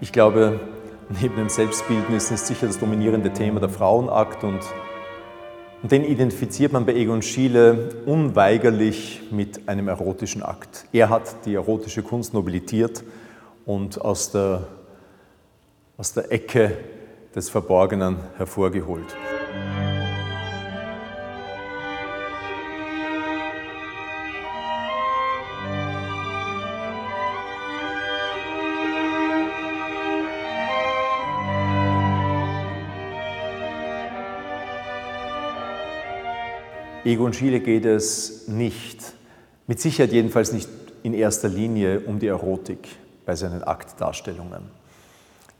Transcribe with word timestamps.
Ich 0.00 0.12
glaube, 0.12 0.60
neben 1.20 1.36
dem 1.36 1.48
Selbstbildnis 1.48 2.30
ist 2.30 2.46
sicher 2.46 2.66
das 2.66 2.78
dominierende 2.78 3.32
Thema 3.32 3.60
der 3.60 3.68
Frauenakt 3.68 4.42
und, 4.42 4.60
den 5.82 6.02
identifiziert 6.02 6.72
man 6.72 6.86
bei 6.86 6.94
Egon 6.94 7.20
Schiele 7.20 7.90
unweigerlich 8.06 9.20
mit 9.30 9.68
einem 9.68 9.88
erotischen 9.88 10.42
Akt. 10.42 10.86
Er 10.92 11.10
hat 11.10 11.44
die 11.44 11.54
erotische 11.54 12.02
Kunst 12.02 12.32
nobilitiert 12.32 13.04
und 13.66 14.00
aus 14.00 14.32
der, 14.32 14.66
aus 15.98 16.14
der 16.14 16.32
Ecke 16.32 16.72
des 17.36 17.50
Verborgenen 17.50 18.16
hervorgeholt. 18.38 19.14
Egon 37.04 37.34
Schiele 37.34 37.60
geht 37.60 37.84
es 37.84 38.48
nicht, 38.48 39.12
mit 39.66 39.78
Sicherheit 39.78 40.12
jedenfalls 40.12 40.52
nicht 40.52 40.68
in 41.02 41.12
erster 41.12 41.48
Linie 41.48 42.00
um 42.00 42.18
die 42.18 42.28
Erotik 42.28 42.88
bei 43.26 43.36
seinen 43.36 43.62
Aktdarstellungen. 43.62 44.62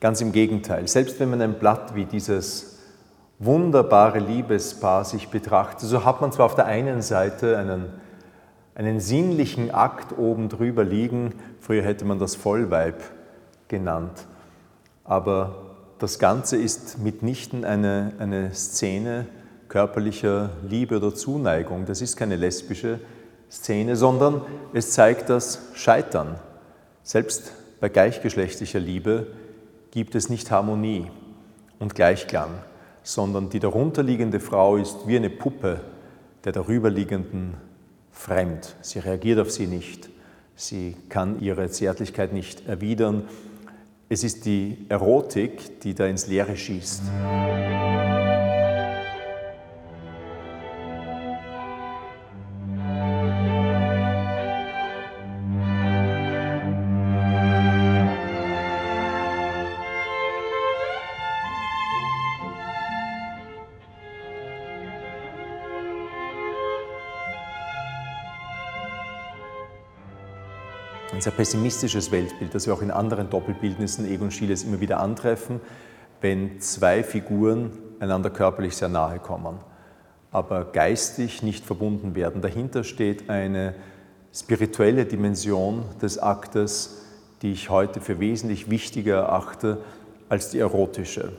Ganz 0.01 0.23
im 0.23 0.33
Gegenteil, 0.33 0.89
selbst 0.89 1.21
wenn 1.21 1.31
man 1.31 1.43
ein 1.43 1.59
Blatt 1.59 1.95
wie 1.95 2.07
dieses 2.07 2.79
wunderbare 3.39 4.21
Liebespaar 4.21 5.05
sich 5.05 5.29
betrachtet, 5.29 5.89
so 5.89 6.05
hat 6.05 6.23
man 6.23 6.33
zwar 6.33 6.47
auf 6.47 6.55
der 6.55 6.67
einen 6.67 7.03
Seite 7.03 7.59
einen, 7.59 7.87
einen 8.75 9.01
sinnlichen 9.01 9.71
Akt 9.71 10.17
oben 10.17 10.49
drüber 10.49 10.83
liegen, 10.83 11.35
früher 11.61 11.83
hätte 11.83 12.07
man 12.07 12.19
das 12.19 12.37
Vollweib 12.37 13.03
genannt, 13.69 14.27
aber 15.05 15.57
das 15.99 16.19
Ganze 16.19 16.57
ist 16.57 16.99
mitnichten 16.99 17.65
eine, 17.65 18.13
eine 18.19 18.55
Szene, 18.55 19.27
körperlicher 19.75 20.51
Liebe 20.71 20.99
oder 20.99 21.13
Zuneigung. 21.17 21.85
Das 21.85 22.01
ist 22.01 22.17
keine 22.17 22.37
lesbische 22.37 23.01
Szene, 23.51 23.97
sondern 23.97 24.43
es 24.73 24.93
zeigt 24.93 25.29
das 25.31 25.63
Scheitern. 25.75 26.37
Selbst 27.03 27.51
bei 27.81 27.89
gleichgeschlechtlicher 27.89 28.79
Liebe 28.79 29.27
gibt 29.91 30.15
es 30.15 30.29
nicht 30.29 30.53
Harmonie 30.53 31.11
und 31.81 31.97
Gleichklang, 31.97 32.51
sondern 33.03 33.51
die 33.51 33.59
darunterliegende 33.59 34.39
Frau 34.39 34.77
ist 34.77 35.09
wie 35.09 35.17
eine 35.17 35.29
Puppe 35.29 35.81
der 36.45 36.53
darüberliegenden 36.53 37.55
fremd. 38.13 38.77
Sie 38.81 39.01
reagiert 39.01 39.41
auf 39.41 39.51
sie 39.51 39.67
nicht. 39.67 40.09
Sie 40.55 40.95
kann 41.09 41.41
ihre 41.41 41.69
Zärtlichkeit 41.69 42.33
nicht 42.33 42.69
erwidern. 42.69 43.25
Es 44.09 44.23
ist 44.23 44.45
die 44.45 44.87
Erotik, 44.89 45.81
die 45.81 45.97
da 45.97 46.07
ins 46.07 46.29
Leere 46.29 46.57
schießt. 46.57 47.03
Ein 71.13 71.21
sehr 71.21 71.33
pessimistisches 71.33 72.11
Weltbild, 72.11 72.55
das 72.55 72.67
wir 72.67 72.75
auch 72.75 72.83
in 72.83 72.91
anderen 72.91 73.31
Doppelbildnissen 73.31 74.11
Egon 74.11 74.31
Schieles 74.31 74.65
immer 74.65 74.81
wieder 74.81 75.01
antreffen, 75.01 75.61
wenn 76.21 76.61
zwei 76.61 77.03
Figuren 77.03 77.73
einander 78.01 78.31
körperlich 78.31 78.77
sehr 78.77 78.89
nahe 78.89 79.19
kommen, 79.19 79.59
aber 80.31 80.65
geistig 80.65 81.43
nicht 81.43 81.65
verbunden 81.65 82.15
werden. 82.15 82.43
Dahinter 82.43 82.85
steht 82.85 83.31
eine 83.31 83.75
spirituelle 84.33 85.05
Dimension 85.05 85.85
des 86.03 86.19
Aktes, 86.19 87.03
die 87.43 87.53
ich 87.53 87.71
heute 87.71 88.01
für 88.01 88.21
wesentlich 88.21 88.71
wichtiger 88.71 89.17
erachte 89.17 89.79
als 90.29 90.51
die 90.51 90.59
erotische. 90.59 91.33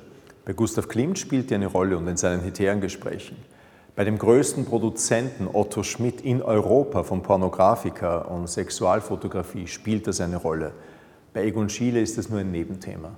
Bei 0.46 0.54
Gustav 0.54 0.88
Klimt 0.88 1.18
spielt 1.18 1.50
die 1.50 1.56
eine 1.56 1.66
Rolle 1.66 1.98
und 1.98 2.08
in 2.08 2.18
seinen 2.18 2.42
Heterengesprächen. 2.42 3.36
Bei 3.96 4.04
dem 4.04 4.18
größten 4.18 4.66
Produzenten 4.66 5.48
Otto 5.48 5.82
Schmidt 5.82 6.20
in 6.20 6.42
Europa 6.42 7.04
von 7.04 7.24
Pornografika 7.24 8.18
und 8.18 8.50
Sexualfotografie 8.50 9.68
spielt 9.68 10.06
das 10.08 10.20
eine 10.20 10.36
Rolle. 10.36 10.74
Bei 11.34 11.46
Egon 11.46 11.70
Schiele 11.70 12.02
ist 12.02 12.18
das 12.18 12.28
nur 12.28 12.42
ein 12.42 12.52
Nebenthema. 12.52 13.12